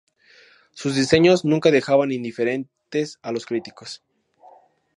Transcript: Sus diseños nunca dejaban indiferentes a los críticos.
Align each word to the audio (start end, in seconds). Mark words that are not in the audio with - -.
Sus 0.73 0.95
diseños 0.95 1.45
nunca 1.45 1.69
dejaban 1.69 2.11
indiferentes 2.11 3.19
a 3.21 3.31
los 3.31 3.45
críticos. 3.45 4.01